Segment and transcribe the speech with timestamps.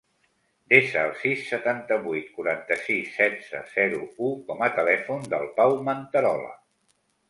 [0.73, 6.55] Desa el sis, setanta-vuit, quaranta-sis, setze, zero, u com a telèfon del Pau Manterola.